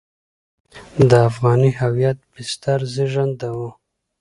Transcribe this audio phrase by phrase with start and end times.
[1.09, 3.69] د افغاني هویت بستر زېږنده وو.